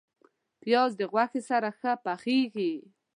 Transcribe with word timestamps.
پیاز 0.61 0.91
د 0.97 1.01
غوښې 1.11 1.41
سره 1.49 1.69
ښه 1.79 1.93
پخیږي 2.05 2.73